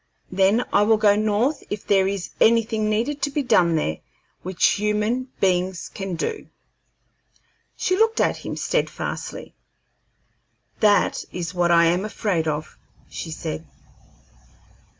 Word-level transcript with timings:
Then 0.31 0.65
I 0.73 0.81
will 0.81 0.97
go 0.97 1.15
North 1.15 1.61
if 1.69 1.85
there 1.85 2.07
is 2.07 2.31
anything 2.41 2.89
needed 2.89 3.21
to 3.21 3.29
be 3.29 3.43
done 3.43 3.75
there 3.75 3.97
which 4.41 4.69
human 4.79 5.25
beings 5.39 5.89
can 5.93 6.15
do." 6.15 6.47
She 7.77 7.95
looked 7.95 8.19
at 8.19 8.37
him 8.37 8.55
steadfastly. 8.57 9.53
"That 10.79 11.23
is 11.31 11.53
what 11.53 11.69
I 11.69 11.85
am 11.85 12.03
afraid 12.03 12.47
of," 12.47 12.79
she 13.11 13.29
said. 13.29 13.67